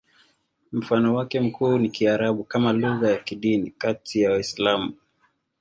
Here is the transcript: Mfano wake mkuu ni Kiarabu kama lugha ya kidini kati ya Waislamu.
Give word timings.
Mfano 0.71 1.15
wake 1.15 1.39
mkuu 1.41 1.77
ni 1.77 1.89
Kiarabu 1.89 2.43
kama 2.43 2.73
lugha 2.73 3.11
ya 3.11 3.17
kidini 3.17 3.71
kati 3.77 4.21
ya 4.21 4.31
Waislamu. 4.31 4.93